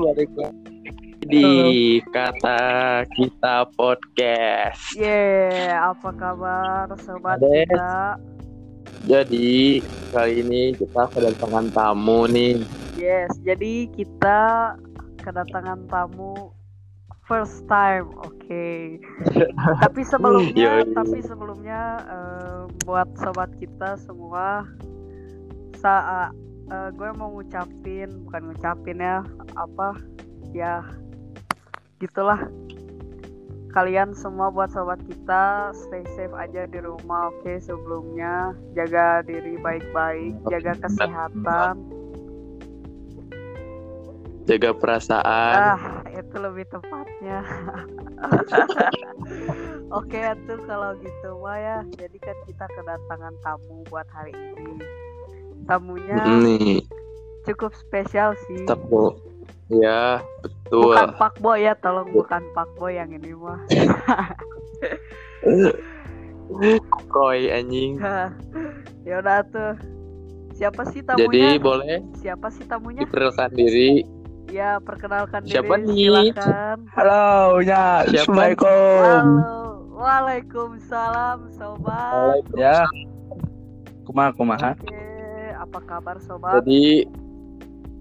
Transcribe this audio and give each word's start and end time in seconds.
balik 0.00 0.30
lagi 0.38 0.66
di 1.26 1.98
kata 2.14 3.02
kita 3.12 3.66
podcast. 3.74 4.94
Yeah, 4.94 5.90
apa 5.90 6.14
kabar 6.14 6.86
sobat 7.02 7.42
Ades. 7.42 7.66
kita? 7.66 7.94
Jadi 9.06 9.82
kali 10.14 10.32
ini 10.46 10.62
kita 10.78 11.10
kedatangan 11.10 11.66
tamu 11.74 12.30
nih. 12.30 12.62
Yes, 12.94 13.34
jadi 13.42 13.90
kita 13.90 14.40
kedatangan 15.20 15.90
tamu 15.90 16.54
first 17.26 17.66
time, 17.66 18.06
oke. 18.22 18.66
tapi 19.82 20.00
sebelumnya, 20.06 20.86
Yoi. 20.86 20.94
tapi 20.94 21.18
sebelumnya 21.26 21.82
eh, 22.06 22.60
buat 22.86 23.10
sobat 23.18 23.50
kita 23.58 23.98
semua, 23.98 24.62
saat 25.82 26.30
gue 26.66 27.10
mau 27.14 27.30
ngucapin, 27.30 28.10
bukan 28.26 28.42
ngucapin 28.50 28.98
ya, 28.98 29.22
apa 29.54 29.98
ya, 30.50 30.82
gitulah. 32.02 32.42
Kalian 33.76 34.16
semua 34.16 34.48
buat 34.48 34.72
sobat 34.72 34.96
kita 35.04 35.70
stay 35.76 36.00
safe 36.16 36.32
aja 36.32 36.64
di 36.64 36.80
rumah, 36.80 37.28
oke. 37.28 37.60
Sebelumnya 37.60 38.56
jaga 38.72 39.20
diri 39.20 39.60
baik-baik, 39.60 40.32
jaga 40.48 40.72
kesehatan. 40.80 41.76
Jaga 44.46 44.70
perasaan. 44.72 45.54
Ah, 45.58 45.82
itu 46.06 46.36
lebih 46.38 46.70
tepatnya. 46.70 47.42
Oke, 49.98 50.22
itu 50.22 50.54
kalau 50.70 50.94
gitu 51.02 51.30
mah 51.42 51.58
ya. 51.58 51.78
Jadi 51.98 52.18
kan 52.22 52.38
kita 52.46 52.66
kedatangan 52.70 53.34
tamu 53.42 53.82
buat 53.90 54.06
hari 54.14 54.30
ini. 54.30 54.78
Tamunya 55.66 56.16
Nih, 56.42 56.82
cukup 57.42 57.74
spesial 57.74 58.38
sih. 58.46 58.64
tamu. 58.64 59.14
Ya, 59.66 60.22
betul. 60.46 60.94
Bukan 60.94 61.18
Pak 61.18 61.42
Boy 61.42 61.66
ya, 61.66 61.74
tolong 61.74 62.06
bukan 62.14 62.38
Pak 62.54 62.70
Boy 62.78 62.94
yang 62.94 63.10
ini 63.10 63.34
mah. 63.34 63.58
Roy 67.10 67.50
anjing. 67.50 67.98
ya 69.08 69.18
udah 69.18 69.42
tuh. 69.50 69.74
Siapa 70.56 70.88
sih 70.88 71.04
Jadi 71.04 71.60
tamunya? 71.60 71.60
boleh 71.60 72.00
Siapa 72.16 72.48
sih 72.48 72.64
tamunya? 72.64 73.04
diperkenalkan 73.04 73.52
diri. 73.52 74.06
Ya, 74.48 74.78
perkenalkan 74.80 75.42
Siapa 75.44 75.76
diri. 75.82 75.84
nih? 75.84 76.32
Silakan. 76.32 76.78
Halo, 76.96 77.60
ya, 77.60 78.06
Siapa? 78.06 78.32
Assalamualaikum. 78.32 79.02
Halo. 79.02 79.60
Waalaikumsalam, 79.96 81.38
sobat. 81.56 82.40
Ya, 82.54 82.84
kumaha 84.04 84.30
kumaha. 84.32 84.70
Oke, 84.76 84.92
apa 85.76 86.00
kabar 86.00 86.16
sobat? 86.24 86.64
Jadi 86.64 87.04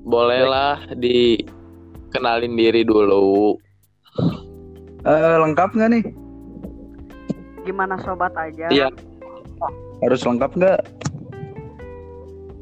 bolehlah 0.08 0.80
dikenalin 0.96 2.56
diri 2.56 2.88
dulu. 2.88 3.60
Eh, 5.04 5.36
lengkap 5.44 5.76
nggak 5.76 5.90
nih? 5.92 6.04
Gimana 7.68 8.00
sobat 8.00 8.32
aja? 8.40 8.72
Iya. 8.72 8.88
Harus 10.00 10.24
lengkap 10.24 10.56
nggak? 10.56 10.80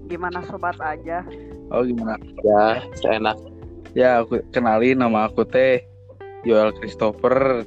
Gimana 0.10 0.42
sobat 0.50 0.82
aja? 0.82 1.22
Oh 1.70 1.86
gimana? 1.86 2.18
Ya, 2.42 2.82
seenak. 2.98 3.38
Ya, 3.94 4.26
aku 4.26 4.42
kenalin 4.50 4.98
nama 4.98 5.30
aku 5.30 5.46
teh 5.46 5.86
Yoel 6.42 6.74
Christopher. 6.82 7.62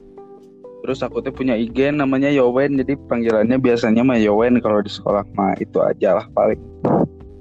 Terus 0.83 0.99
aku 0.99 1.23
teh 1.23 1.31
punya 1.31 1.55
IG 1.55 1.95
namanya 1.95 2.27
Yowen, 2.27 2.75
jadi 2.75 2.99
panggilannya 3.07 3.63
biasanya 3.63 4.03
mah 4.03 4.19
Yowen 4.19 4.59
kalau 4.59 4.83
di 4.83 4.91
sekolah 4.91 5.23
mah 5.39 5.55
itu 5.63 5.79
aja 5.79 6.19
lah 6.19 6.27
paling. 6.35 6.59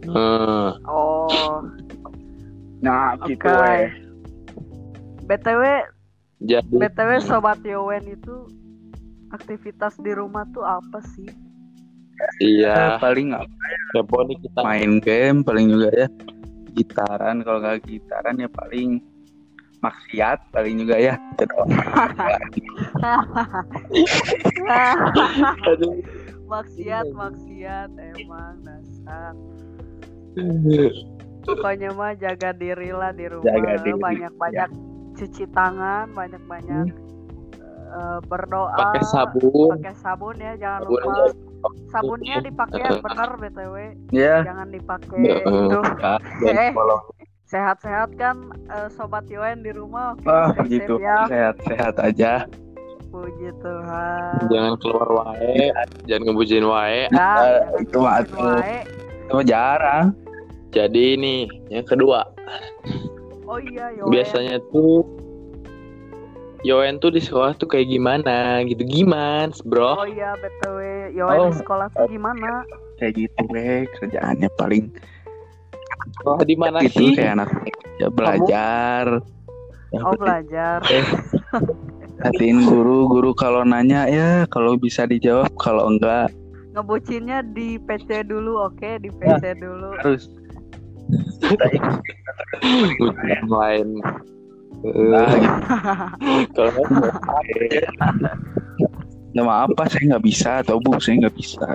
Hmm. 0.05 0.69
Oh, 0.85 1.65
Nah, 2.83 3.17
Oke. 3.17 3.33
gitu 3.33 3.49
weh. 3.49 3.89
btw, 5.25 5.63
Jadi 6.45 6.69
btw 6.77 7.17
sobat 7.17 7.57
Yowen 7.65 8.05
itu 8.05 8.45
aktivitas 9.33 9.97
di 9.97 10.13
rumah 10.13 10.45
tuh 10.53 10.61
apa 10.61 11.01
sih? 11.17 11.25
iya, 12.37 12.95
Eh, 12.95 13.01
paling 13.01 13.33
apa? 13.33 13.49
kepo 13.91 14.21
nih 14.23 14.37
kita. 14.39 14.59
main 14.61 14.91
game 15.01 15.41
paling 15.41 15.67
juga 15.71 15.89
ya. 15.95 16.07
Gitaran 16.75 17.41
kalau 17.41 17.59
nggak 17.63 17.81
gitaran 17.87 18.37
ya 18.37 18.49
paling 18.51 19.01
maksiat 19.81 20.39
paling 20.53 20.75
juga 20.85 20.95
ya. 21.01 21.15
Maksiat, 26.45 27.09
maksiat 27.09 27.89
emang 28.15 28.61
dasar. 28.61 29.33
Pokoknya 31.45 31.89
mah 31.93 32.11
jaga 32.15 32.49
diri 32.51 32.89
lah 32.89 33.13
di 33.13 33.25
rumah. 33.29 33.45
Jaga 33.45 33.71
diri, 33.79 33.91
Banyak-banyak 33.95 34.69
cuci 35.15 35.45
tangan, 35.53 36.09
banyak-banyak 36.11 36.85
eh, 37.87 38.19
berdoa. 38.25 38.73
Pakai 38.73 39.03
sabun. 39.05 39.69
Pakai 39.77 39.93
sabun 39.95 40.35
ya, 40.35 40.53
jangan 40.57 40.79
Sabun 40.81 40.97
lupa. 40.97 41.13
aja. 41.15 41.33
Sabunnya 41.89 42.35
dipakai 42.41 42.79
yang 42.85 43.01
benar 43.01 43.29
btw, 43.37 43.75
Ya, 44.09 44.35
jangan 44.43 44.67
dipakai 44.69 45.17
Heeh. 45.17 45.65
itu. 45.65 45.79
Dan 46.41 46.55
Eh. 46.57 46.71
Sehat-sehat 47.45 48.09
kan 48.17 48.35
eh, 48.67 48.89
sobat 48.89 49.29
Yoen 49.29 49.61
di 49.61 49.69
rumah. 49.69 50.17
Oke, 50.17 50.65
stay 50.65 50.81
gitu. 50.81 50.97
ya. 50.97 51.29
Sehat-sehat 51.29 51.95
aja. 52.01 52.49
Puji 53.07 53.47
Tuhan. 53.63 54.49
jangan 54.51 54.73
keluar 54.75 55.07
wae, 55.13 55.71
jangan 56.03 56.23
ngebujuin 56.27 56.65
wae. 56.67 57.01
Nah, 57.07 57.63
jangan 57.79 57.79
itu 57.79 57.97
wae. 58.35 58.77
Itu 59.23 59.39
jarang. 59.45 60.11
Jadi 60.75 61.15
ini 61.15 61.35
yang 61.71 61.87
kedua, 61.87 62.27
Oh 63.47 63.55
iya, 63.63 63.95
Yoen. 63.95 64.11
biasanya 64.11 64.59
tuh 64.75 65.07
Yoen 66.65 66.97
tuh 66.97 67.13
di 67.13 67.21
sekolah 67.21 67.55
tuh 67.55 67.69
kayak 67.69 67.87
gimana 67.87 68.59
gitu 68.65 68.83
gimana 68.83 69.53
bro 69.63 69.95
Oh 69.95 70.03
iya, 70.03 70.35
BTW. 70.35 70.79
Yoen 71.15 71.39
Oh. 71.39 71.47
di 71.47 71.61
sekolah 71.61 71.87
tuh 71.95 72.11
gimana? 72.11 72.65
Kayak 72.97 73.13
gitu 73.23 73.41
weh 73.47 73.87
kerjaannya 73.95 74.49
paling 74.57 74.91
sekolah 76.19 76.41
di 76.43 76.55
mana 76.57 76.81
itu 76.81 76.91
sih 76.91 77.09
kayak 77.13 77.39
anak 77.39 77.49
ya 77.95 78.07
belajar. 78.11 79.23
Ya, 79.93 79.99
Oh, 80.03 80.11
belajar. 80.17 80.83
Perhatiin 82.17 82.65
guru, 82.65 83.07
guru 83.07 83.31
kalau 83.31 83.63
nanya 83.63 84.09
ya 84.09 84.43
kalau 84.49 84.75
bisa 84.75 85.07
dijawab, 85.07 85.47
kalau 85.55 85.87
enggak 85.87 86.27
Ngebucinnya 86.75 87.39
di 87.55 87.79
PC 87.79 88.27
dulu, 88.27 88.67
oke? 88.67 88.99
Di 88.99 89.07
PC 89.07 89.55
dulu. 89.55 89.95
harus 89.95 90.27
Ujian 92.99 93.47
lain 93.47 93.89
Nah, 94.85 95.25
gitu. 95.33 95.49
kalau 96.53 96.83
Nama 99.35 99.65
apa 99.65 99.81
saya 99.89 100.13
nggak 100.13 100.23
bisa 100.23 100.61
atau 100.61 100.77
bu 100.77 101.01
saya 101.01 101.25
nggak 101.25 101.35
bisa. 101.35 101.65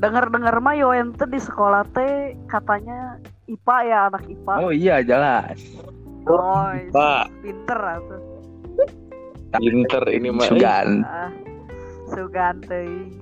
Dengar-dengar 0.00 0.56
mah 0.64 0.74
Yoen 0.74 1.12
tuh 1.12 1.28
di 1.28 1.36
sekolah 1.36 1.84
teh 1.92 2.32
katanya 2.48 3.20
IPA 3.46 3.76
ya, 3.84 3.98
anak 4.08 4.24
IPA. 4.24 4.54
oh 4.64 4.72
iya 4.72 4.96
jelas. 5.04 5.60
Oh, 6.24 6.72
Pak 6.88 7.28
pinter 7.44 7.78
atuh. 7.78 8.22
pinter 9.60 10.02
ini 10.08 10.28
mah 10.32 10.48
Sugan. 10.48 11.04
Ah, 11.04 11.30
Sugan 12.08 12.64
teuing. 12.64 13.12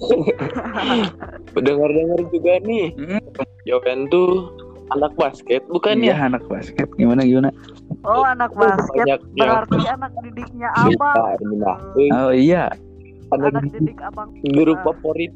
dengar 1.66 1.90
dengar 1.92 2.20
juga 2.32 2.52
nih 2.64 2.92
Hmm, 2.96 3.20
Yoen 3.68 4.08
tuh 4.08 4.48
anak 4.90 5.12
basket 5.14 5.62
bukan 5.70 6.02
iya 6.02 6.16
ya 6.18 6.26
anak 6.26 6.42
basket 6.50 6.88
gimana 6.98 7.22
gimana? 7.22 7.50
Oh, 8.02 8.24
anak 8.24 8.50
basket 8.56 9.06
banyak 9.06 9.20
yang 9.36 9.60
berarti 9.60 9.80
anak 9.86 10.12
didiknya 10.24 10.68
abang. 10.72 11.16
Iya, 11.94 12.16
Oh 12.16 12.32
iya, 12.32 12.64
anak 13.30 13.60
Anak 13.60 13.64
didik 13.70 13.98
abang. 14.02 14.28
guru 14.56 14.74
favorit. 14.82 15.32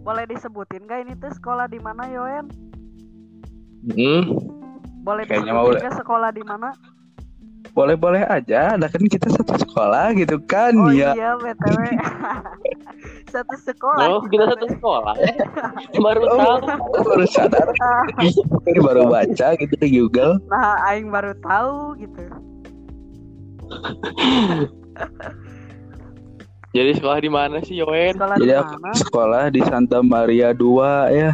Boleh 0.00 0.24
disebutin 0.28 0.84
gak 0.88 1.06
ini 1.08 1.14
tuh 1.18 1.32
sekolah 1.32 1.66
di 1.68 1.80
mana, 1.80 2.08
Yoen? 2.08 2.46
hmm. 3.88 4.22
Boleh 5.00 5.24
Kayaknya 5.24 5.52
disebutin 5.56 5.84
gak 5.86 5.96
sekolah 6.04 6.30
di 6.34 6.42
mana? 6.44 6.70
Boleh 7.80 7.96
boleh 7.96 8.22
aja. 8.22 8.76
Ada 8.76 8.86
kan 8.86 9.02
kita 9.02 9.26
satu 9.28 9.56
sekolah 9.56 10.12
gitu 10.12 10.36
kan 10.44 10.76
Oh 10.76 10.92
ya. 10.92 11.16
iya, 11.16 11.32
BTW. 11.34 11.80
satu 13.32 13.54
sekolah. 13.56 14.06
oh 14.10 14.26
kita 14.26 14.42
satu 14.44 14.66
sekolah 14.68 15.14
ya 15.14 15.30
baru 16.04 16.20
Oh. 16.26 16.58
tahu 16.58 17.00
baru 17.06 17.26
sadar, 17.26 17.62
Ini 18.66 18.80
baru 18.82 19.06
baca 19.12 19.46
gitu 19.54 19.74
di 19.78 19.88
Google. 19.94 20.42
Nah, 20.50 20.82
aing 20.84 21.08
baru 21.08 21.32
tahu 21.38 21.94
gitu. 21.96 22.22
jadi 26.70 26.90
sekolah 26.94 27.18
di 27.18 27.30
mana 27.30 27.62
sih 27.62 27.78
Yoen 27.78 28.14
Sekolah 28.14 28.34
di 28.34 28.42
Jadi 28.44 28.54
aku 28.54 28.74
mana? 28.78 28.94
sekolah 28.94 29.44
di 29.48 29.60
Santa 29.62 29.98
Maria 30.00 30.50
2 30.50 31.10
ya. 31.12 31.30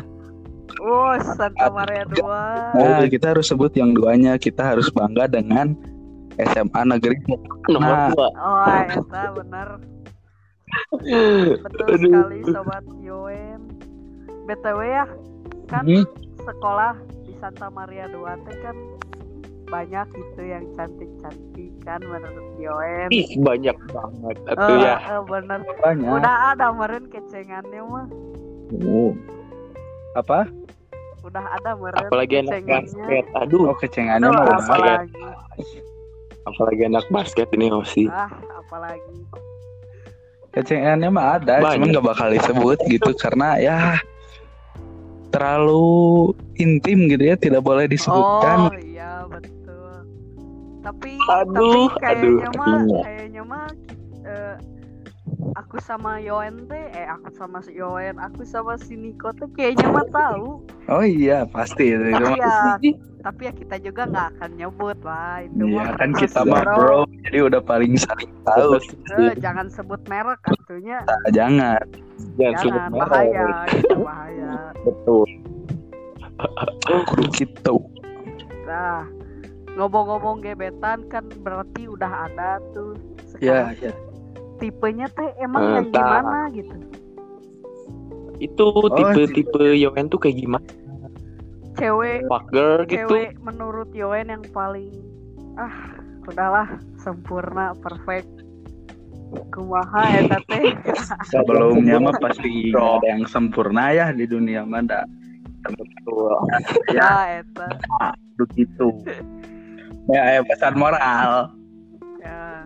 Oh, 0.77 1.13
Santa 1.33 1.69
Maria 1.69 2.05
2. 2.05 2.77
Nah, 2.77 3.09
kita 3.09 3.33
harus 3.33 3.47
sebut 3.47 3.73
yang 3.73 3.93
duanya. 3.93 4.37
Kita 4.37 4.61
harus 4.67 4.89
bangga 4.89 5.25
dengan 5.27 5.73
SMA 6.39 6.81
negeri. 6.87 7.17
nomor 7.67 7.91
Nah. 7.91 8.09
dua 8.11 8.29
Oh, 8.33 8.63
eta 8.63 9.23
bener. 9.33 9.69
Betul 11.59 11.87
Aduh. 11.89 11.99
sekali 11.99 12.39
sobat 12.47 12.85
Yoen. 12.99 13.61
BTW 14.45 14.81
ya, 14.85 15.07
kan 15.67 15.83
Hmm. 15.83 16.07
sekolah 16.39 16.95
di 17.21 17.35
Santa 17.37 17.67
Maria 17.69 18.07
Duarte 18.07 18.55
kan 18.57 18.77
banyak 19.67 20.07
gitu 20.09 20.43
yang 20.45 20.63
cantik-cantik 20.73 21.73
kan 21.83 21.99
menurut 22.01 22.47
Yoen. 22.57 23.11
Ih, 23.11 23.27
banyak 23.37 23.75
banget 23.89 24.37
atuh 24.49 24.77
ya. 24.77 24.95
eh, 25.01 25.23
bener. 25.25 25.61
Banyak. 25.77 26.11
Udah 26.13 26.35
ada 26.53 26.71
meren 26.71 27.05
kecengannya 27.09 27.83
mah. 27.83 28.07
Apa? 30.15 30.47
Udah 31.21 31.43
ada 31.43 31.75
meren 31.75 32.07
Apalagi 32.07 32.35
anak 32.39 32.51
kecengannya. 32.55 32.87
basket. 32.87 33.25
Aduh, 33.37 33.63
Oh 33.65 33.77
kecengannya 33.77 34.29
mah 34.29 34.43
udah 34.45 34.59
apalagi. 34.61 35.11
Apalagi 36.47 36.87
anak 36.87 37.05
basket 37.11 37.51
ini 37.53 37.69
Osi. 37.69 38.07
Ah, 38.07 38.31
apalagi. 38.57 39.27
Kecengannya 40.51 41.13
mah 41.13 41.37
ada, 41.37 41.61
Banyak. 41.61 41.75
cuman 41.77 41.87
gak 41.93 42.07
bakal 42.07 42.29
disebut 42.33 42.79
gitu 42.89 43.11
karena 43.19 43.61
ya 43.61 44.01
terlalu 45.29 46.33
intim 46.57 47.13
gitu 47.13 47.21
ya, 47.21 47.37
tidak 47.37 47.61
boleh 47.61 47.85
Oh, 47.85 47.93
disebutkan. 47.93 48.73
iya 48.81 49.27
betul. 49.29 49.93
Tapi 50.81 51.13
Aduh, 51.29 51.91
tapi 51.93 52.01
kayaknya 52.01 52.49
aduh, 52.49 52.57
mah 52.57 53.05
kayaknya 53.05 53.43
mah 53.45 53.67
eh, 54.25 54.55
aku 55.57 55.77
sama 55.81 56.21
Yoen 56.21 56.69
teh 56.69 56.85
eh 56.93 57.07
aku 57.09 57.33
sama 57.33 57.61
si 57.65 57.77
Yoen, 57.77 58.17
aku 58.21 58.45
sama 58.45 58.77
si 58.81 58.97
Niko 58.97 59.33
teh 59.37 59.49
kayaknya 59.57 59.89
mah 59.93 60.07
tahu. 60.13 60.61
Oh 60.87 61.05
iya, 61.05 61.45
pasti 61.49 61.93
itu, 61.97 62.15
Tapi 62.15 62.39
ya, 62.39 62.79
tapi 63.27 63.41
ya 63.51 63.53
kita 63.57 63.77
juga 63.83 64.07
nggak 64.07 64.29
akan 64.39 64.51
nyebut 64.55 64.99
lah 65.03 65.43
itu 65.43 65.67
Iya 65.67 65.83
mah 65.83 65.89
kan 65.99 66.11
kita 66.15 66.41
mah 66.47 66.63
bro, 66.63 67.03
jadi 67.27 67.39
udah 67.43 67.61
paling 67.65 67.99
saling 67.99 68.31
tahu. 68.47 68.79
Eh, 69.19 69.35
jangan 69.43 69.67
sebut 69.67 69.99
merek 70.07 70.39
artinya 70.47 71.03
Nah, 71.03 71.31
jangan. 71.35 71.83
Jangan 72.39 72.55
sebut 72.63 72.81
jangan 72.81 72.91
merek. 72.95 73.11
bahaya, 73.11 73.49
kita 73.67 73.97
bahaya. 73.99 74.53
Betul. 74.87 75.29
Gitu. 77.35 77.75
Nah, 78.69 79.09
ngomong-ngomong 79.75 80.45
gebetan 80.45 81.09
kan 81.09 81.25
berarti 81.41 81.89
udah 81.89 82.31
ada 82.31 82.61
tuh. 82.77 82.95
Ya, 83.43 83.73
Sekarang 83.73 83.77
ya. 83.83 83.93
Tipenya 84.59 85.07
teh 85.13 85.31
emang 85.41 85.63
Eh, 85.63 85.73
yang 85.81 85.87
gimana 85.93 86.39
gitu? 86.53 86.77
Itu 88.37 88.67
Oh, 88.69 88.93
tipe-tipe 88.93 89.65
Yoen 89.81 90.13
tuh 90.13 90.21
kayak 90.21 90.37
gimana? 90.37 90.69
Cewek 91.77 92.25
Fucker 92.29 92.89
gitu. 92.89 93.05
cewek 93.05 93.37
menurut 93.45 93.89
Yoen 93.93 94.33
yang 94.33 94.45
paling 94.53 94.93
ah 95.61 95.73
udahlah 96.25 96.69
sempurna 97.01 97.77
perfect 97.85 98.29
kumaha 99.53 100.21
eta 100.21 100.39
teh 100.49 100.73
Sebelumnya 101.33 102.01
mah 102.01 102.17
pasti 102.21 102.73
ada 102.73 103.05
yang 103.05 103.25
sempurna 103.29 103.93
ya 103.93 104.07
di 104.13 104.25
dunia 104.25 104.65
mah. 104.65 104.85
Betul. 105.67 106.33
ya 106.97 107.41
eta 107.45 107.69
begitu. 108.41 108.93
Ya, 110.07 110.39
ya 110.39 110.43
pesan 110.47 110.79
moral. 110.79 111.51
ya 112.23 112.63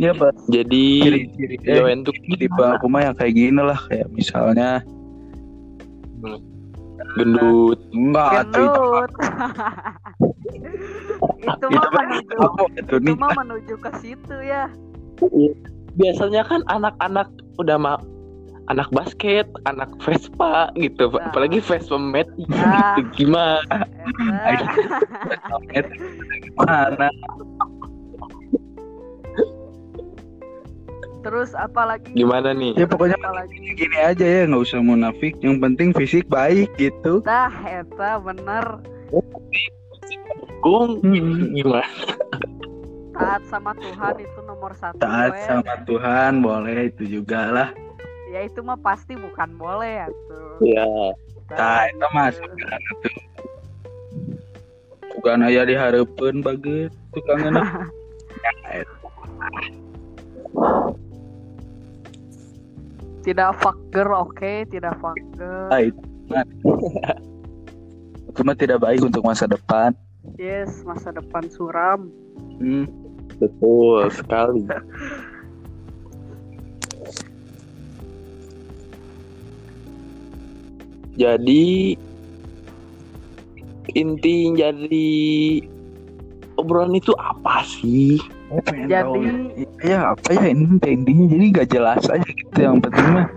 Ya, 0.00 0.16
Pak. 0.16 0.32
Jadi 0.48 0.84
Ciri-ciri 1.04 1.56
eh, 1.68 2.40
tipe 2.40 2.64
aku 2.64 2.88
mah 2.88 3.04
yang 3.04 3.16
kayak 3.16 3.36
gini 3.36 3.60
lah. 3.60 3.76
Kayak 3.84 4.08
misalnya 4.16 4.80
gendut. 7.16 7.80
enggak 7.92 8.48
gendut. 8.48 9.10
itu 11.40 11.66
itu 11.66 11.66
mah 11.68 11.90
menuju 11.92 12.36
aku 12.40 12.64
itu 12.76 13.12
mah 13.16 13.32
menuju 13.36 13.74
ke 13.76 13.90
situ 14.00 14.36
ya. 14.40 14.72
Biasanya 16.00 16.48
kan 16.48 16.64
anak-anak 16.72 17.28
udah 17.60 17.76
mah 17.76 18.00
anak 18.70 18.88
basket, 18.90 19.50
anak 19.64 19.90
Vespa 20.00 20.70
gitu. 20.74 21.10
Nah. 21.10 21.26
Apalagi 21.26 21.58
Vespa 21.58 21.98
Met 21.98 22.30
Ah. 22.54 22.94
gitu. 22.96 23.26
Gimana? 23.26 23.84
eta 25.70 25.90
mana 26.56 27.08
terus 31.20 31.52
apalagi 31.52 32.16
Gimana 32.16 32.50
nih? 32.50 32.72
ya 32.74 32.88
pokoknya 32.88 33.16
apalagi 33.18 33.56
gini 33.76 33.98
aja 33.98 34.24
ya 34.24 34.42
nggak 34.48 34.64
usah 34.64 34.80
munafik 34.80 35.36
yang 35.38 35.60
penting 35.60 35.92
fisik 35.92 36.24
baik 36.26 36.72
gitu 36.76 37.20
tah 37.20 37.52
eta 37.62 38.16
bener 38.18 38.80
Gung 40.60 41.00
Hmm. 41.00 41.52
gimana? 41.52 41.84
taat 43.12 43.42
sama 43.46 43.76
Tuhan 43.76 44.14
itu 44.16 44.38
nomor 44.42 44.72
satu 44.72 44.96
taat 44.96 45.36
sama 45.44 45.74
Tuhan 45.84 46.40
boleh 46.40 46.88
itu 46.88 47.20
juga 47.20 47.52
lah 47.52 47.68
ya 48.30 48.46
itu 48.46 48.62
mah 48.62 48.78
pasti 48.78 49.18
bukan 49.18 49.58
boleh 49.58 50.06
ya 50.06 50.08
tuh. 50.30 50.62
Ya, 50.62 50.86
nah 51.50 51.82
itu 51.90 52.06
masuk 52.14 52.50
kan 52.62 52.80
tuh. 53.02 53.14
Bukan 55.18 55.42
aya 55.44 55.66
diharapkan 55.66 56.40
bagus 56.40 56.94
tukang 57.10 57.50
enak. 57.50 57.66
Tidak 63.20 63.52
fucker 63.60 64.08
oke 64.08 64.64
tidak 64.72 64.96
fucker. 64.96 65.68
Ah, 65.68 65.84
itu 65.84 66.00
mah. 66.32 66.40
itu 68.32 68.40
mah 68.40 68.56
tidak 68.56 68.80
baik 68.80 69.04
untuk 69.04 69.20
masa 69.20 69.44
depan. 69.44 69.92
Yes 70.40 70.80
masa 70.88 71.12
depan 71.12 71.44
suram. 71.52 72.08
Hmm. 72.56 72.88
betul 73.36 74.08
sekali. 74.08 74.64
Jadi 81.20 82.00
inti 83.92 84.36
jadi 84.56 85.10
obrolan 86.56 86.96
itu 86.96 87.12
apa 87.20 87.60
sih? 87.68 88.16
Oh, 88.48 88.64
Jadi- 88.64 89.68
ya. 89.84 90.16
apa 90.16 90.32
ya 90.32 90.48
ini? 90.48 90.80
Intinya 90.80 91.24
jadi 91.28 91.44
nggak 91.52 91.68
jelas 91.68 92.02
aja 92.08 92.24
gitu. 92.24 92.56
Yang 92.56 92.88
penting 92.88 93.08
mah 93.12 93.28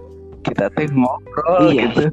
kita 0.44 0.66
teh 0.80 0.88
ngobrol 0.92 1.72
iya. 1.72 1.92
gitu. 1.92 2.06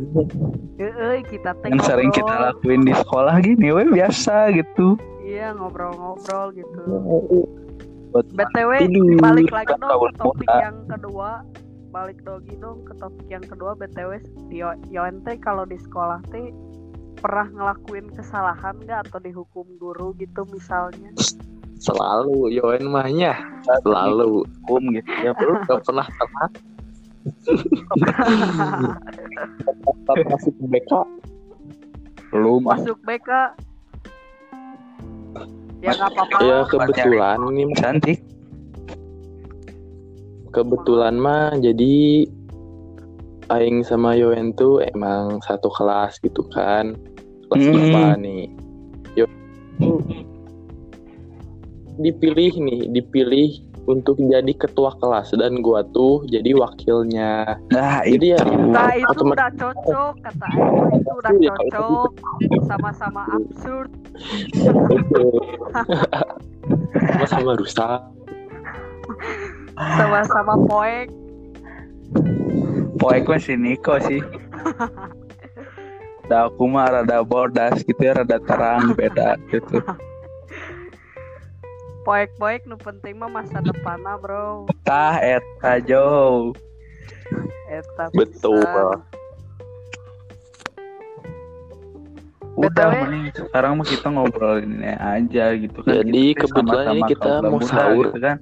Kita 1.31 1.50
teh 1.62 1.69
yang 1.70 1.82
sering 1.87 2.11
kita 2.11 2.34
lakuin 2.50 2.82
di 2.82 2.94
sekolah 2.94 3.38
gini 3.38 3.70
we 3.70 3.87
biasa 3.94 4.50
gitu. 4.55 4.99
Iya 5.23 5.55
ngobrol-ngobrol 5.55 6.50
gitu. 6.58 6.81
Buat 8.11 8.26
btw 8.35 8.71
balik 9.23 9.54
lagi 9.54 9.75
dong 9.78 10.02
ke 10.02 10.11
topik 10.18 10.50
yang 10.50 10.83
kedua 10.90 11.47
balik 11.90 12.23
lagi 12.23 12.54
dong 12.62 12.87
ke 12.87 12.94
topik 13.02 13.26
yang 13.26 13.42
kedua 13.42 13.75
btw 13.75 14.23
Yo 14.47 14.70
Yoen 14.94 15.26
teh 15.26 15.35
kalau 15.42 15.66
di 15.66 15.75
sekolah 15.75 16.23
teh 16.30 16.54
pernah 17.18 17.50
ngelakuin 17.50 18.06
kesalahan 18.14 18.78
nggak 18.78 19.11
atau 19.11 19.18
dihukum 19.18 19.66
guru 19.76 20.14
gitu 20.16 20.47
misalnya? 20.54 21.11
Selalu 21.82 22.54
Yoen 22.54 22.87
mahnya 22.87 23.35
selalu. 23.82 24.47
Hukum 24.47 24.94
gitu 24.94 25.11
ya 25.20 25.35
bro. 25.35 25.59
Gak 25.66 25.82
pernah 25.85 26.06
pernah 26.06 26.49
tetap 29.85 30.16
masuk 30.25 30.54
BK 30.70 30.92
belum 32.30 32.62
ah. 32.70 32.78
masuk 32.78 32.99
BK 33.04 33.30
ya 35.82 35.90
nggak 35.97 36.11
apa-apa. 36.14 36.38
Ya 36.40 36.59
kebetulan 36.70 37.38
ini 37.50 37.75
cantik 37.76 38.18
kebetulan 40.50 41.14
mah 41.16 41.54
jadi 41.57 42.26
Aing 43.50 43.83
sama 43.83 44.14
Yoen 44.14 44.54
tuh 44.54 44.78
emang 44.95 45.42
satu 45.42 45.66
kelas 45.75 46.23
gitu 46.23 46.47
kan. 46.54 46.95
Kelas 47.50 47.66
Hmm. 47.66 47.75
IPA 47.75 48.07
nih? 48.23 48.45
Yoen 49.19 49.35
tuh 49.83 49.99
dipilih 52.00 52.52
nih 52.57 52.80
dipilih 52.95 53.50
untuk 53.85 54.16
jadi 54.23 54.54
ketua 54.54 54.95
kelas 55.02 55.35
dan 55.35 55.59
gua 55.66 55.83
tuh 55.90 56.23
jadi 56.30 56.54
wakilnya. 56.54 57.59
Nah 57.75 58.07
jadi 58.07 58.38
ya 58.38 58.42
Nah 58.47 58.95
itu 58.95 59.11
otomatis 59.11 59.35
udah 59.35 59.50
cocok 59.59 60.14
kata 60.23 60.47
Aing 60.47 60.95
itu 60.95 61.11
udah 61.11 61.30
Iya, 61.42 61.50
cocok. 61.75 62.11
sama-sama 62.71 63.23
absurd. 63.35 63.90
Sama-sama 67.11 67.52
rusak 67.59 67.99
sama-sama 69.96 70.54
poek 70.64 71.08
poek 72.96 73.22
mah 73.25 73.38
si 73.38 73.54
Niko 73.54 73.96
sih 74.00 74.20
Nah, 76.26 76.46
aku 76.46 76.62
mah 76.64 76.87
rada 76.94 77.26
bodas 77.26 77.82
gitu 77.82 77.99
ya, 78.00 78.14
rada 78.14 78.38
terang 78.38 78.94
beda 78.94 79.34
gitu. 79.50 79.82
poek-poek 82.00 82.64
nu 82.64 82.76
penting 82.76 83.18
mah 83.18 83.26
masa 83.28 83.58
depanna 83.58 84.14
bro 84.14 84.70
Tah 84.82 85.18
eta 85.18 85.76
jo. 85.80 86.54
eta 87.66 88.08
Betul. 88.10 88.62
pisan. 88.62 89.02
Udah 92.56 92.87
BTW. 92.87 92.94
mending 93.00 93.25
sekarang 93.32 93.72
mah 93.75 93.87
kita 93.87 94.06
ngobrolin 94.08 94.70
ini 94.76 94.92
aja 94.92 95.44
gitu 95.56 95.78
kan. 95.80 95.92
Jadi, 95.99 96.25
Kita 96.32 96.46
kebetulan 96.46 96.87
ini 96.92 97.02
kita 97.08 97.30
mau 97.40 97.58
sahur. 97.60 98.04
gitu 98.06 98.18
kan. 98.20 98.37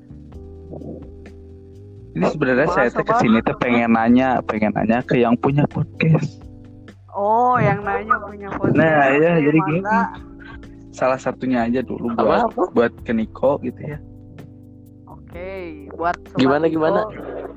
Ini 2.19 2.35
sebenarnya 2.35 2.67
saya 2.75 2.91
teh 2.91 3.07
apa? 3.07 3.15
ke 3.15 3.23
sini 3.23 3.39
tuh 3.47 3.55
pengen 3.63 3.95
nanya, 3.95 4.43
pengen 4.43 4.75
nanya 4.75 5.07
ke 5.07 5.23
yang 5.23 5.39
punya 5.39 5.63
podcast. 5.71 6.43
Oh, 7.15 7.55
yang 7.63 7.87
nanya 7.87 8.19
punya 8.19 8.51
podcast. 8.59 8.75
Nah, 8.75 9.15
iya, 9.15 9.39
Oke, 9.39 9.47
jadi 9.47 9.59
gini. 9.71 9.81
Salah 10.91 11.15
satunya 11.23 11.63
aja 11.63 11.79
dulu 11.79 12.11
buat 12.19 12.51
apa? 12.51 12.75
buat 12.75 12.91
ke 13.07 13.15
Niko 13.15 13.63
gitu 13.63 13.79
ya. 13.79 14.03
Oke, 15.07 15.87
buat 15.95 16.19
sobat 16.19 16.43
Gimana, 16.43 16.67
Niko, 16.67 16.75
gimana? 16.75 17.01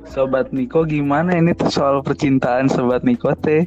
Sobat 0.05 0.47
Niko 0.53 0.79
gimana 0.85 1.31
ini 1.41 1.57
tuh 1.57 1.73
soal 1.73 2.05
percintaan 2.05 2.69
Sobat 2.69 3.01
Niko 3.01 3.33
teh? 3.41 3.65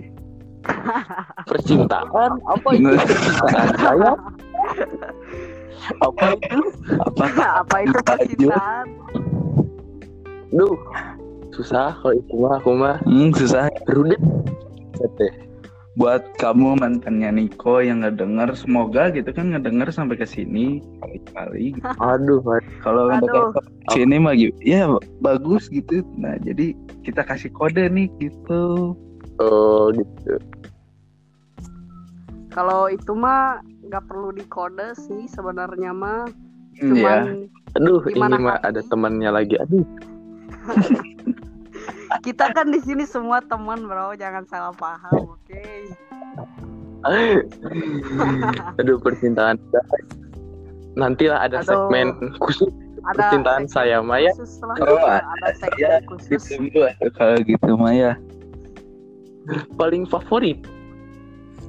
Percintaan 1.51 2.39
apa 2.47 2.69
itu? 2.71 2.87
Percintaan 2.95 3.69
saya? 3.83 4.13
Apa 6.01 6.33
itu? 6.33 6.59
Apa? 6.97 7.25
Apa 7.61 7.77
itu 7.85 7.99
percintaan? 8.01 8.87
Duh, 10.55 10.79
susah 11.51 11.99
kalau 11.99 12.15
itu 12.15 12.35
mah 12.39 12.63
aku 12.63 12.71
mah 12.79 12.97
Hmm, 13.03 13.35
susah. 13.35 13.67
rudet. 13.91 14.23
Buat 15.95 16.27
kamu 16.43 16.79
mantannya 16.79 17.31
Niko 17.31 17.79
yang 17.79 18.03
ngedenger, 18.03 18.51
semoga 18.59 19.15
gitu 19.15 19.31
kan 19.31 19.55
ngedenger 19.55 19.95
sampai 19.95 20.19
ke 20.19 20.27
sini 20.27 20.83
kali-kali. 20.99 21.75
Aduh, 22.03 22.43
Kalau 22.83 23.11
Aduh. 23.11 23.23
ngedenger 23.23 23.47
ke 23.55 23.61
sini 23.95 24.17
mah 24.19 24.35
gitu, 24.35 24.59
ya 24.63 24.91
bagus 25.23 25.71
gitu. 25.71 26.03
Nah, 26.19 26.35
jadi 26.43 26.75
kita 27.07 27.23
kasih 27.23 27.51
kode 27.55 27.87
nih 27.91 28.11
gitu. 28.19 28.95
oh 29.43 29.91
gitu. 29.91 30.39
Kalau 32.55 32.87
itu 32.87 33.11
mah 33.19 33.59
nggak 33.83 34.07
perlu 34.07 34.31
dikode 34.31 34.95
sih 34.95 35.27
sebenarnya 35.27 35.91
mah. 35.91 36.27
Hmm, 36.79 36.95
ya. 36.95 37.23
Cuman 37.27 37.51
Aduh, 37.75 37.99
Gimana 38.07 38.39
ini 38.39 38.47
mah 38.47 38.59
ada 38.63 38.83
temannya 38.87 39.31
lagi. 39.35 39.59
Aduh, 39.59 39.83
kita 42.23 42.45
kan 42.53 42.71
di 42.71 42.81
sini 42.81 43.05
semua 43.05 43.41
teman 43.41 43.85
bro, 43.85 44.15
jangan 44.15 44.45
salah 44.47 44.73
paham, 44.73 45.37
oke? 45.37 45.65
aduh 48.81 48.97
percintaan. 48.97 49.61
Nantilah 50.95 51.45
ada 51.45 51.61
Aduh. 51.61 51.91
segmen 51.91 52.15
khusus 52.39 52.71
Ada 53.05 53.19
percintaan 53.19 53.67
segmen 53.67 53.69
saya 53.69 53.97
Maya. 54.01 54.31
khusus 54.33 54.63
lah, 54.63 54.77
Oh, 54.81 55.05
ada 55.11 55.51
segmen 55.53 55.81
ya, 55.83 55.93
khusus. 56.09 56.43
Gitu 56.49 56.81
kalau 57.13 57.37
gitu 57.43 57.73
mah 57.77 57.93
ya. 57.93 58.13
paling 59.77 60.09
favorit. 60.09 60.65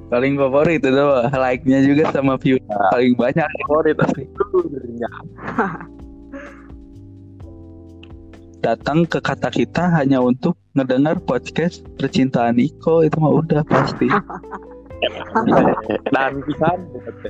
Paling 0.08 0.38
favorit 0.38 0.80
itu 0.80 1.04
like-nya 1.34 1.82
juga 1.82 2.08
sama 2.14 2.38
view 2.38 2.56
paling 2.94 3.12
banyak. 3.18 3.44
Favorit 3.66 3.98
aslinya. 4.06 5.10
Datang 8.64 9.04
ke 9.06 9.20
kata 9.20 9.52
kita 9.52 9.92
hanya 10.00 10.18
untuk 10.18 10.56
ngedengar 10.72 11.20
podcast 11.22 11.84
percintaan 12.00 12.56
Niko 12.56 13.04
itu 13.04 13.16
mah 13.20 13.32
udah 13.44 13.62
pasti. 13.68 14.08
Dan 16.10 16.40
bisa 16.48 16.68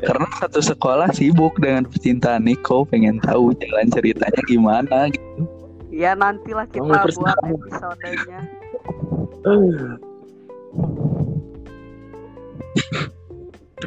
Karena 0.06 0.28
satu 0.38 0.62
sekolah 0.62 1.11
sibuk 1.12 1.59
dengan 1.59 1.85
percintaan 1.90 2.47
Niko, 2.47 2.87
pengen 2.87 3.18
tahu 3.21 3.52
jalan 3.59 3.90
ceritanya 3.90 4.42
gimana 4.47 5.11
gitu. 5.11 5.42
Ya 5.90 6.14
nantilah 6.14 6.68
kita 6.71 6.83
Oh, 6.83 7.09
buat 7.18 7.38
episodenya. 7.42 8.40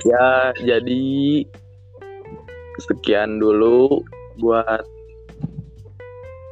ya 0.08 0.54
jadi 0.60 1.04
sekian 2.80 3.40
dulu 3.42 4.00
buat 4.40 4.84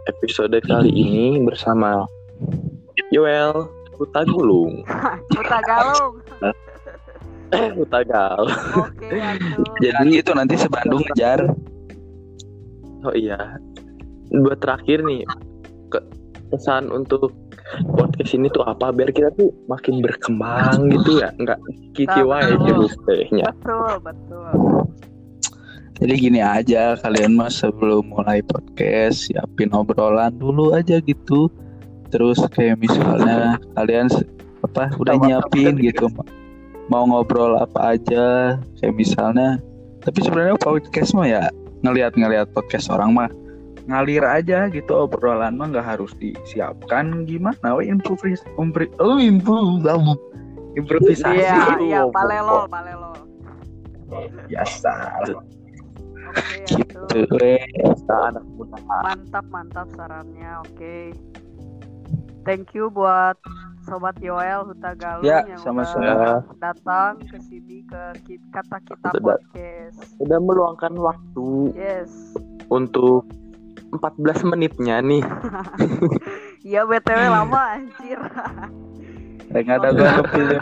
episode 0.07 0.55
kali 0.63 0.91
ini 0.91 1.43
bersama 1.43 2.07
Yoel 3.11 3.67
Hutagulung 3.99 4.87
Buta 5.31 5.59
galung. 5.67 6.15
eh 7.55 7.71
Hutagal 7.75 8.43
Oke. 8.75 9.07
Jadi 9.83 10.19
itu 10.19 10.31
nanti 10.35 10.55
sebandung 10.59 11.03
ngejar. 11.11 11.47
oh 13.07 13.15
iya. 13.15 13.59
Buat 14.31 14.59
terakhir 14.59 15.03
nih 15.07 15.23
ke 15.87 15.99
pesan 16.51 16.91
untuk 16.91 17.31
podcast 17.95 18.35
ini 18.35 18.51
tuh 18.51 18.67
apa? 18.67 18.91
Biar 18.91 19.15
kita 19.15 19.31
tuh 19.39 19.55
makin 19.71 20.03
berkembang 20.03 20.91
gitu 20.91 21.23
ya. 21.23 21.31
Nggak 21.39 21.59
kiki 21.95 22.21
wae 22.27 22.51
gitu 22.67 22.85
tehnya 23.07 23.47
Betul, 23.63 23.91
betul. 24.03 24.51
Jadi 25.97 26.13
gini 26.29 26.39
aja 26.45 26.93
kalian 27.01 27.33
mah 27.33 27.49
sebelum 27.49 28.13
mulai 28.13 28.45
podcast 28.45 29.25
siapin 29.25 29.73
obrolan 29.73 30.29
dulu 30.37 30.77
aja 30.77 31.01
gitu. 31.01 31.49
Terus 32.13 32.37
kayak 32.53 32.77
misalnya 32.77 33.57
kalian 33.73 34.05
apa 34.61 34.93
udah 35.01 35.15
nyiapin 35.17 35.73
kan 35.73 35.81
gitu 35.81 36.05
mau 36.93 37.01
ngobrol 37.09 37.57
apa 37.57 37.97
aja. 37.97 38.57
Kayak 38.77 38.93
misalnya 38.93 39.57
tapi 40.05 40.21
sebenarnya 40.21 40.61
podcast 40.61 41.17
mah 41.17 41.25
ya 41.25 41.43
ngelihat-ngelihat 41.81 42.53
podcast 42.53 42.93
orang 42.93 43.17
mah 43.17 43.29
ngalir 43.89 44.21
aja 44.21 44.69
gitu. 44.69 44.93
Obrolan 45.09 45.57
mah 45.57 45.73
nggak 45.73 45.97
harus 45.97 46.13
disiapkan. 46.21 47.25
Gimana? 47.25 47.73
We 47.73 47.89
improvis 47.89 48.45
umpri 48.61 48.85
oh 49.01 49.17
improve 49.17 49.81
improvisasi 50.77 51.41
Iya, 51.41 51.81
iya, 51.81 52.01
palelo, 52.13 52.69
palelo. 52.69 53.17
biasa 54.47 54.93
Gitu 56.71 56.99
anak 58.09 58.43
muda 58.53 58.77
Mantap, 59.03 59.45
mantap 59.47 59.87
sarannya. 59.93 60.61
Oke. 60.63 61.11
Thank 62.43 62.71
you 62.71 62.87
buat 62.87 63.35
sobat 63.83 64.15
Yoel 64.19 64.63
Huta 64.63 64.95
Galung 64.95 65.23
Ya, 65.23 65.43
yang 65.43 65.59
sama-sama. 65.59 66.03
udah 66.03 66.39
datang 66.59 67.19
ke 67.23 67.39
sini 67.41 67.83
ke 67.83 68.01
kata 68.49 68.77
kita 68.83 69.07
Udah 69.11 69.11
dat- 69.13 69.23
podcast. 69.43 69.99
udah 70.19 70.39
meluangkan 70.39 70.93
waktu 70.95 71.47
Yes. 71.73 72.11
untuk 72.67 73.27
14 73.89 74.43
menitnya 74.45 74.99
nih 74.99 75.23
Iya 76.67 76.83
BTW 76.83 77.19
lama 77.31 77.79
anjir. 77.79 78.19
Ada 79.47 79.95
gua 79.95 80.11
kepilih 80.19 80.59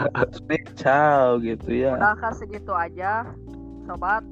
ciao 0.78 1.42
gitu 1.42 1.70
ya. 1.74 1.98
Udah 1.98 2.14
segitu 2.30 2.70
aja. 2.70 3.26
Sobat, 3.82 4.22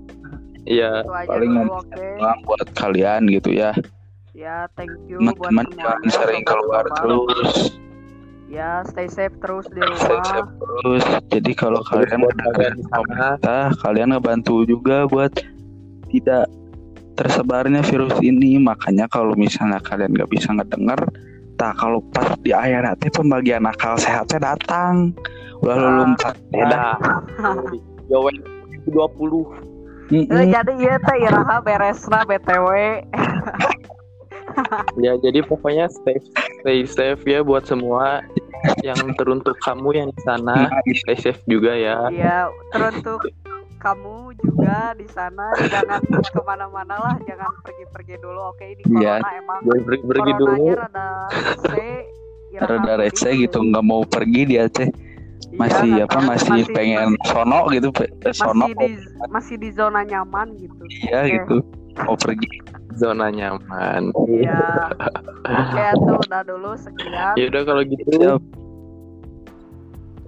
Iya 0.64 0.90
itu 1.00 1.12
aja 1.12 1.28
paling 1.28 1.52
buat 2.42 2.68
kalian 2.73 3.28
gitu 3.28 3.50
ya. 3.52 3.71
Ya, 4.33 4.66
thank 4.75 4.90
you 5.06 5.21
buat 5.30 5.52
Teman-teman 5.52 5.66
jangan 5.71 6.00
semuanya. 6.00 6.11
sering 6.11 6.42
keluar 6.42 6.85
terus. 6.90 7.52
Ya, 8.47 8.83
stay 8.85 9.06
safe 9.06 9.35
terus 9.38 9.66
di 9.68 9.78
Stay 9.94 10.11
rumah. 10.11 10.26
safe 10.26 10.50
terus. 10.54 11.04
Jadi 11.28 11.52
kalau 11.52 11.80
kalian 11.83 12.18
buat 12.18 12.35
sana 12.35 12.66
kita, 13.35 13.59
kalian 13.78 14.09
ngebantu 14.11 14.54
juga 14.64 15.04
buat 15.04 15.30
tidak 16.09 16.47
tersebarnya 17.14 17.83
virus 17.83 18.14
ini. 18.21 18.56
Makanya 18.56 19.06
kalau 19.06 19.35
misalnya 19.35 19.78
kalian 19.78 20.11
nggak 20.12 20.30
bisa 20.30 20.50
ngedenger, 20.50 20.99
tak 21.54 21.75
kalau 21.76 22.02
pas 22.11 22.35
di 22.40 22.50
akhir 22.50 22.83
hati 22.85 23.06
pembagian 23.09 23.62
akal 23.64 23.94
sehatnya 23.94 24.50
datang. 24.50 25.14
Ulah 25.61 25.75
lu 25.75 25.85
Ah. 25.85 25.94
lompat. 26.00 26.35
Ya, 26.50 26.64
Nah, 26.66 26.94
Yowen 28.06 28.37
20 28.85 29.47
Eh, 30.12 30.46
jadi 30.52 30.73
iya 30.76 30.94
teh 31.00 31.16
iraha 31.16 31.56
beresna 31.64 32.20
BTW. 32.28 32.68
Ya 35.02 35.18
jadi 35.18 35.42
pokoknya 35.42 35.90
stay 35.90 36.23
stay 36.62 36.87
safe 36.87 37.26
ya 37.26 37.42
buat 37.42 37.66
semua 37.66 38.23
yang 38.87 38.94
teruntuk 39.18 39.58
kamu 39.58 39.90
yang 39.99 40.08
di 40.14 40.20
sana 40.23 40.70
stay 41.02 41.18
safe 41.18 41.42
juga 41.50 41.75
ya. 41.75 42.06
Iya, 42.06 42.54
teruntuk 42.70 43.26
kamu 43.82 44.30
juga 44.38 44.94
di 44.94 45.11
sana 45.11 45.50
jangan 45.58 45.99
ke 46.06 46.40
mana-mana 46.46 46.94
lah, 47.02 47.16
jangan 47.26 47.50
pergi-pergi 47.66 48.14
dulu. 48.23 48.54
Oke, 48.54 48.78
ini 48.78 48.82
corona 48.87 49.28
emang 49.34 49.58
Jangan 49.66 49.82
pergi, 49.90 50.02
pergi 50.06 50.32
dulu. 50.38 50.64
rada 50.78 51.08
rese. 51.34 51.90
Rada 52.54 52.92
rese 53.02 53.28
gitu 53.34 53.58
nggak 53.58 53.84
mau 53.84 54.06
pergi 54.06 54.42
dia 54.46 54.70
teh 54.70 54.87
masih 55.52 55.88
nggak 55.92 56.08
apa 56.08 56.18
tahu, 56.18 56.28
masih 56.30 56.62
pengen 56.72 57.08
sono 57.28 57.60
gitu 57.70 57.88
pe- 57.92 58.12
sono 58.32 58.64
masih 58.64 58.74
di 58.74 58.88
masih 59.28 59.54
di 59.60 59.68
zona 59.70 60.00
nyaman 60.02 60.56
gitu. 60.56 60.82
iya 61.04 61.20
Oke. 61.24 61.32
gitu 61.38 61.56
mau 61.94 62.18
pergi 62.18 62.48
Zona 62.94 63.26
nyaman. 63.26 64.14
Iya. 64.30 64.90
Oke, 65.50 65.82
tuh 65.98 66.18
udah 66.26 66.42
dulu 66.46 66.74
sekian. 66.78 67.34
Ya 67.34 67.50
udah 67.50 67.62
kalau 67.66 67.82
gitu. 67.82 68.06
Siap. 68.06 68.42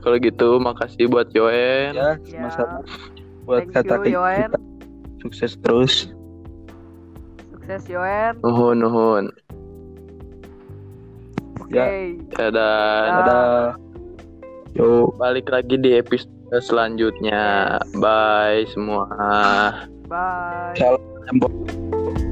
Kalau 0.02 0.16
gitu 0.18 0.48
makasih 0.58 1.06
buat 1.06 1.30
Yoen. 1.30 1.94
ya 1.94 2.18
Ya. 2.26 2.50
buat 3.46 3.66
Thank 3.70 3.86
kata 3.86 4.02
you, 4.06 4.18
Yoen. 4.18 4.50
kita 4.50 4.58
sukses 5.22 5.52
terus 5.62 6.10
Sukses 7.54 7.82
Yoen. 7.86 8.34
Nuhun 8.42 8.82
nuhun. 8.82 9.24
Oke. 11.62 11.74
Ya. 11.74 11.86
Dadah. 12.34 12.98
Ya. 13.06 13.14
ada 13.22 13.38
yo 14.76 15.10
Balik 15.16 15.48
lagi 15.50 15.80
di 15.80 15.96
episode 15.96 16.30
selanjutnya. 16.62 17.76
Bye 17.98 18.68
semua. 18.70 19.08
Bye. 20.06 20.76
Salam. 20.78 22.22